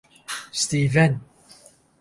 [0.61, 1.21] สตีเว่นส์